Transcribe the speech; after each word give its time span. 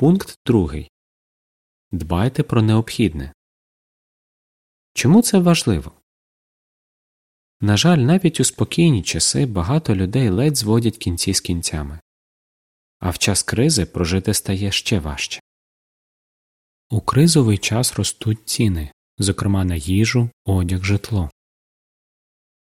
Пункт 0.00 0.38
другий. 0.46 0.90
Дбайте 1.92 2.42
про 2.42 2.62
необхідне. 2.62 3.32
Чому 4.94 5.22
це 5.22 5.38
важливо? 5.38 5.92
На 7.60 7.76
жаль, 7.76 7.98
навіть 7.98 8.40
у 8.40 8.44
спокійні 8.44 9.02
часи 9.02 9.46
багато 9.46 9.94
людей 9.94 10.28
ледь 10.28 10.56
зводять 10.56 10.98
кінці 10.98 11.34
з 11.34 11.40
кінцями, 11.40 12.00
а 12.98 13.10
в 13.10 13.18
час 13.18 13.42
кризи 13.42 13.86
прожити 13.86 14.34
стає 14.34 14.72
ще 14.72 14.98
важче. 14.98 15.40
У 16.90 17.00
кризовий 17.00 17.58
час 17.58 17.94
ростуть 17.94 18.48
ціни, 18.48 18.92
зокрема 19.18 19.64
на 19.64 19.74
їжу, 19.76 20.30
одяг, 20.44 20.84
житло. 20.84 21.30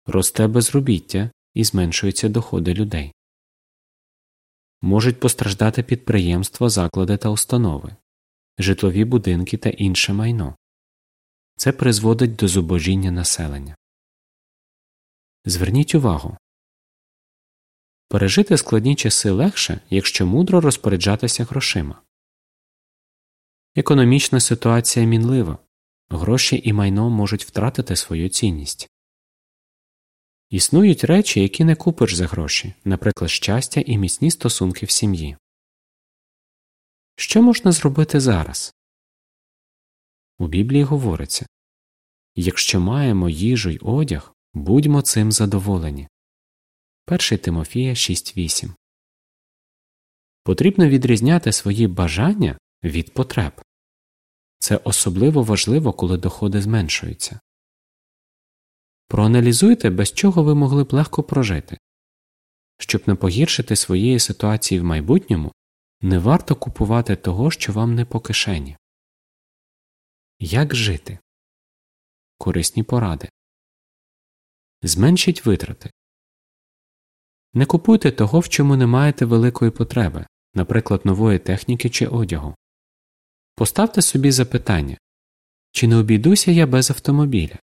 Росте 0.05 0.47
безробіття 0.47 1.31
і 1.53 1.63
зменшуються 1.63 2.29
доходи 2.29 2.73
людей. 2.73 3.13
Можуть 4.81 5.19
постраждати 5.19 5.83
підприємства, 5.83 6.69
заклади 6.69 7.17
та 7.17 7.29
установи, 7.29 7.95
житлові 8.57 9.05
будинки 9.05 9.57
та 9.57 9.69
інше 9.69 10.13
майно. 10.13 10.55
Це 11.55 11.71
призводить 11.71 12.35
до 12.35 12.47
зубожіння 12.47 13.11
населення. 13.11 13.75
Зверніть 15.45 15.95
увагу 15.95 16.37
пережити 18.11 18.57
складні 18.57 18.95
часи 18.95 19.31
легше, 19.31 19.79
якщо 19.89 20.25
мудро 20.25 20.61
розпоряджатися 20.61 21.43
грошима. 21.43 22.01
Економічна 23.75 24.39
ситуація 24.39 25.05
мінлива, 25.05 25.57
гроші 26.09 26.61
і 26.63 26.73
майно 26.73 27.09
можуть 27.09 27.45
втратити 27.45 27.95
свою 27.95 28.29
цінність. 28.29 28.90
Існують 30.51 31.03
речі, 31.03 31.41
які 31.41 31.63
не 31.63 31.75
купиш 31.75 32.13
за 32.13 32.27
гроші, 32.27 32.73
наприклад, 32.83 33.29
щастя 33.29 33.81
і 33.85 33.97
міцні 33.97 34.31
стосунки 34.31 34.85
в 34.85 34.89
сім'ї. 34.91 35.37
Що 37.15 37.41
можна 37.41 37.71
зробити 37.71 38.19
зараз? 38.19 38.73
У 40.39 40.47
Біблії 40.47 40.83
говориться 40.83 41.45
Якщо 42.35 42.79
маємо 42.79 43.29
їжу 43.29 43.69
й 43.69 43.79
одяг, 43.81 44.33
будьмо 44.53 45.01
цим 45.01 45.31
задоволені. 45.31 46.07
1 47.07 47.37
Тимофія 47.37 47.93
6.8 47.93 48.73
Потрібно 50.43 50.87
відрізняти 50.89 51.51
свої 51.51 51.87
бажання 51.87 52.57
від 52.83 53.13
потреб. 53.13 53.61
Це 54.59 54.77
особливо 54.77 55.43
важливо, 55.43 55.93
коли 55.93 56.17
доходи 56.17 56.61
зменшуються. 56.61 57.39
Проаналізуйте, 59.11 59.89
без 59.89 60.11
чого 60.11 60.43
ви 60.43 60.55
могли 60.55 60.83
б 60.83 60.93
легко 60.93 61.23
прожити. 61.23 61.77
Щоб 62.79 63.01
не 63.07 63.15
погіршити 63.15 63.75
своєї 63.75 64.19
ситуації 64.19 64.81
в 64.81 64.83
майбутньому, 64.83 65.51
не 66.01 66.19
варто 66.19 66.55
купувати 66.55 67.15
того, 67.15 67.51
що 67.51 67.73
вам 67.73 67.95
не 67.95 68.05
по 68.05 68.19
кишені. 68.19 68.77
Як 70.39 70.75
жити? 70.75 71.19
Корисні 72.37 72.83
поради. 72.83 73.29
Зменшіть 74.81 75.45
витрати. 75.45 75.91
Не 77.53 77.65
купуйте 77.65 78.11
того, 78.11 78.39
в 78.39 78.49
чому 78.49 78.75
не 78.75 78.87
маєте 78.87 79.25
великої 79.25 79.71
потреби, 79.71 80.25
наприклад, 80.53 81.01
нової 81.05 81.39
техніки 81.39 81.89
чи 81.89 82.07
одягу. 82.07 82.55
Поставте 83.55 84.01
собі 84.01 84.31
запитання 84.31 84.97
чи 85.71 85.87
не 85.87 85.95
обійдуся 85.95 86.51
я 86.51 86.67
без 86.67 86.91
автомобіля, 86.91 87.59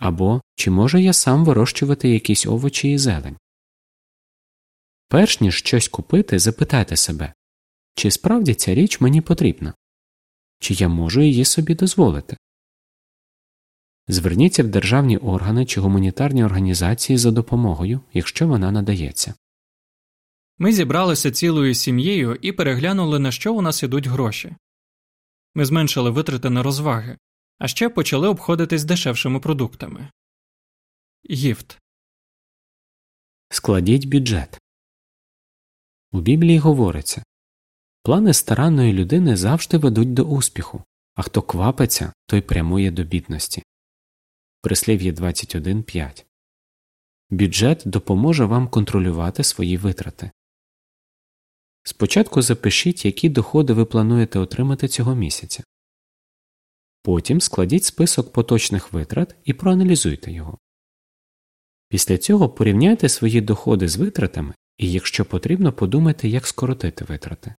або 0.00 0.40
чи 0.54 0.70
можу 0.70 0.98
я 0.98 1.12
сам 1.12 1.44
вирощувати 1.44 2.08
якісь 2.08 2.46
овочі 2.46 2.92
і 2.92 2.98
зелень. 2.98 3.36
Перш 5.08 5.40
ніж 5.40 5.54
щось 5.54 5.88
купити, 5.88 6.38
запитайте 6.38 6.96
себе 6.96 7.32
чи 7.94 8.10
справді 8.10 8.54
ця 8.54 8.74
річ 8.74 9.00
мені 9.00 9.20
потрібна, 9.20 9.74
чи 10.58 10.74
я 10.74 10.88
можу 10.88 11.20
її 11.20 11.44
собі 11.44 11.74
дозволити. 11.74 12.36
Зверніться 14.08 14.62
в 14.62 14.68
державні 14.68 15.16
органи 15.16 15.66
чи 15.66 15.80
гуманітарні 15.80 16.44
організації 16.44 17.18
за 17.18 17.30
допомогою, 17.30 18.00
якщо 18.12 18.48
вона 18.48 18.70
надається. 18.70 19.34
Ми 20.58 20.72
зібралися 20.72 21.30
цілою 21.30 21.74
сім'єю 21.74 22.38
і 22.42 22.52
переглянули, 22.52 23.18
на 23.18 23.32
що 23.32 23.54
у 23.54 23.62
нас 23.62 23.82
ідуть 23.82 24.06
гроші. 24.06 24.56
Ми 25.54 25.64
зменшили 25.64 26.10
витрати 26.10 26.50
на 26.50 26.62
розваги, 26.62 27.18
а 27.60 27.68
ще 27.68 27.88
почали 27.88 28.28
обходитись 28.28 28.84
дешевшими 28.84 29.40
продуктами. 29.40 30.10
Гіфт 31.30 31.78
Складіть 33.50 34.04
бюджет. 34.04 34.60
У 36.12 36.20
Біблії 36.20 36.58
говориться 36.58 37.24
плани 38.02 38.34
старанної 38.34 38.92
людини 38.92 39.36
завжди 39.36 39.78
ведуть 39.78 40.14
до 40.14 40.24
успіху, 40.24 40.84
а 41.14 41.22
хто 41.22 41.42
квапиться, 41.42 42.12
той 42.26 42.40
прямує 42.40 42.90
до 42.90 43.04
бідності. 43.04 43.62
Прислів'я 44.62 45.12
21.5 45.12 46.24
Бюджет 47.30 47.82
допоможе 47.86 48.44
вам 48.44 48.68
контролювати 48.68 49.44
свої 49.44 49.76
витрати. 49.76 50.30
Спочатку 51.82 52.42
запишіть, 52.42 53.04
які 53.04 53.28
доходи 53.28 53.72
ви 53.72 53.84
плануєте 53.84 54.38
отримати 54.38 54.88
цього 54.88 55.14
місяця. 55.14 55.64
Потім 57.02 57.40
складіть 57.40 57.84
список 57.84 58.32
поточних 58.32 58.92
витрат 58.92 59.36
і 59.44 59.52
проаналізуйте 59.52 60.32
його. 60.32 60.58
Після 61.88 62.18
цього 62.18 62.48
порівняйте 62.48 63.08
свої 63.08 63.40
доходи 63.40 63.88
з 63.88 63.96
витратами 63.96 64.54
і, 64.78 64.92
якщо 64.92 65.24
потрібно, 65.24 65.72
подумайте, 65.72 66.28
як 66.28 66.46
скоротити 66.46 67.04
витрати. 67.04 67.54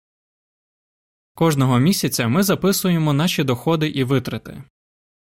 Кожного 1.34 1.78
місяця 1.78 2.28
ми 2.28 2.42
записуємо 2.42 3.12
наші 3.12 3.44
доходи 3.44 3.88
і 3.88 4.04
витрати. 4.04 4.64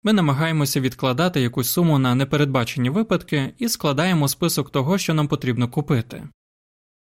Ми 0.04 0.14
намагаємося 0.14 0.80
відкладати 0.80 1.42
якусь 1.42 1.70
суму 1.70 2.00
на 2.00 2.16
непередбачені 2.16 2.90
випадки 2.90 3.54
і 3.58 3.70
складаємо 3.70 4.28
список 4.28 4.70
того, 4.70 4.98
що 4.98 5.14
нам 5.14 5.28
потрібно 5.28 5.70
купити. 5.70 6.30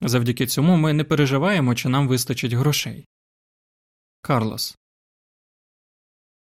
Завдяки 0.01 0.47
цьому 0.47 0.77
ми 0.77 0.93
не 0.93 1.03
переживаємо, 1.03 1.75
чи 1.75 1.89
нам 1.89 2.07
вистачить 2.07 2.53
грошей. 2.53 3.05
Карлос 4.21 4.77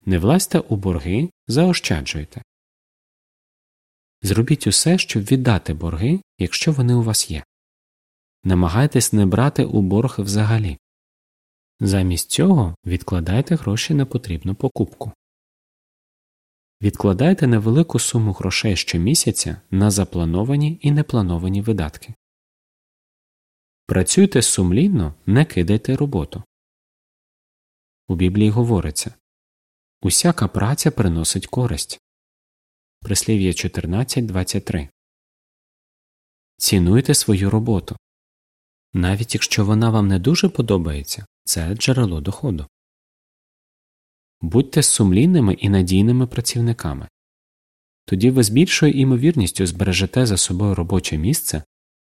Не 0.07 0.19
влазьте 0.19 0.59
у 0.59 0.77
борги, 0.77 1.31
заощаджуйте. 1.47 2.43
Зробіть 4.23 4.67
усе, 4.67 4.99
щоб 4.99 5.23
віддати 5.23 5.75
борги, 5.75 6.21
якщо 6.39 6.73
вони 6.73 6.95
у 6.95 7.03
вас 7.03 7.31
є. 7.31 7.45
Намагайтесь 8.45 9.13
не 9.13 9.27
брати 9.27 9.65
у 9.65 9.83
борг 9.83 10.15
взагалі. 10.19 10.79
Замість 11.81 12.31
цього 12.31 12.77
відкладайте 12.87 13.55
гроші 13.55 13.95
на 13.95 14.07
потрібну 14.07 14.55
покупку. 14.55 15.13
Відкладайте 16.83 17.47
невелику 17.47 17.99
суму 17.99 18.33
грошей 18.33 18.77
щомісяця 18.77 19.61
на 19.71 19.91
заплановані 19.91 20.79
і 20.83 20.91
неплановані 20.91 21.63
видатки. 21.63 22.15
Працюйте 23.87 24.43
сумлінно, 24.43 25.15
не 25.27 25.45
кидайте 25.45 25.97
роботу. 25.97 26.43
У 28.09 28.15
Біблії 28.15 28.51
говориться 28.51 29.15
Усяка 30.05 30.49
праця 30.49 30.91
приносить 30.91 31.47
користь. 31.47 32.01
Прислів'я 33.01 33.51
14.23 33.51 34.89
Цінуйте 36.57 37.15
свою 37.15 37.51
роботу. 37.51 37.97
Навіть 38.93 39.35
якщо 39.35 39.65
вона 39.65 39.91
вам 39.91 40.09
не 40.09 40.19
дуже 40.19 40.49
подобається, 40.49 41.27
це 41.45 41.75
джерело 41.75 42.21
доходу. 42.21 42.67
Будьте 44.41 44.83
сумлінними 44.83 45.55
і 45.55 45.69
надійними 45.69 46.27
працівниками. 46.27 47.09
Тоді 48.05 48.31
ви 48.31 48.43
з 48.43 48.49
більшою 48.49 48.93
імовірністю 48.93 49.67
збережете 49.67 50.27
за 50.27 50.37
собою 50.37 50.75
робоче 50.75 51.19
місце, 51.19 51.63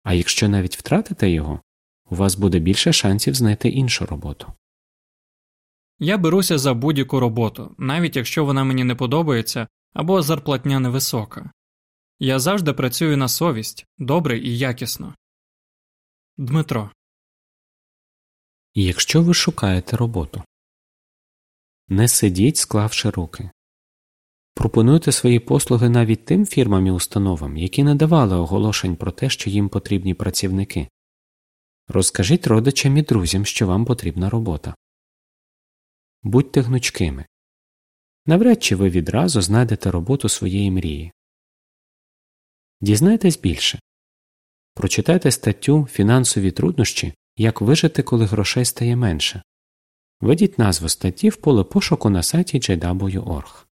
а 0.04 0.14
якщо 0.14 0.50
навіть 0.50 0.78
втратите 0.78 1.30
його, 1.30 1.62
у 2.10 2.16
вас 2.16 2.36
буде 2.36 2.60
більше 2.60 2.94
шансів 2.94 3.36
знайти 3.36 3.70
іншу 3.70 4.06
роботу. 4.06 4.54
Я 6.00 6.18
беруся 6.18 6.58
за 6.58 6.74
будь-яку 6.74 7.20
роботу, 7.20 7.76
навіть 7.78 8.16
якщо 8.16 8.46
вона 8.46 8.64
мені 8.64 8.84
не 8.84 8.96
подобається 8.96 9.68
або 9.94 10.22
зарплатня 10.22 10.80
невисока. 10.80 11.52
Я 12.20 12.40
завжди 12.40 12.74
працюю 12.74 13.18
на 13.18 13.28
совість 13.28 13.86
добре 13.98 14.40
і 14.40 14.58
якісно. 14.58 15.16
Дмитро. 16.38 16.92
Якщо 18.74 19.22
ви 19.22 19.34
шукаєте 19.34 19.98
роботу, 19.98 20.44
не 21.88 22.08
сидіть, 22.08 22.58
склавши 22.58 23.10
руки. 23.10 23.50
Пропонуйте 24.54 25.12
свої 25.12 25.40
послуги 25.40 25.90
навіть 25.90 26.26
тим 26.26 26.46
фірмам 26.46 26.88
і 26.88 26.92
установам, 26.92 27.58
які 27.58 27.84
не 27.84 27.96
давали 27.96 28.36
оголошень 28.36 28.96
про 28.96 29.12
те, 29.12 29.30
що 29.30 29.50
їм 29.50 29.70
потрібні 29.70 30.14
працівники. 30.14 30.88
Розкажіть 31.88 32.48
родичам 32.48 32.98
і 32.98 33.02
друзям, 33.02 33.46
що 33.46 33.68
вам 33.68 33.86
потрібна 33.86 34.30
робота. 34.30 34.76
Будьте 36.24 36.62
гнучкими. 36.62 37.26
Навряд 38.26 38.64
чи 38.64 38.76
ви 38.76 38.90
відразу 38.90 39.42
знайдете 39.42 39.92
роботу 39.92 40.30
своєї 40.30 40.72
мрії. 40.72 41.12
Дізнайтесь 42.82 43.40
більше. 43.40 43.80
Прочитайте 44.74 45.32
статтю 45.32 45.88
Фінансові 45.92 46.52
труднощі 46.52 47.14
як 47.38 47.62
вижити, 47.62 48.04
коли 48.04 48.26
грошей 48.26 48.66
стає 48.66 48.96
менше 48.96 49.44
Введіть 50.22 50.60
назву 50.60 50.90
статті 50.90 51.30
в 51.30 51.36
поле 51.36 51.64
пошуку 51.64 52.10
на 52.10 52.24
сайті 52.24 52.60
JW.org. 52.60 53.66